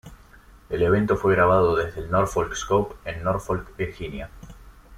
[0.71, 4.31] El evento fue grabado desde el Norfolk Scope en Norfolk, Virginia.